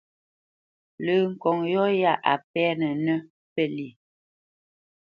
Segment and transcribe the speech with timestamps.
[1.05, 3.17] Lə́ ŋkɔŋ yɔ̂ yá a pɛ́nə́
[3.53, 3.89] pə́lye: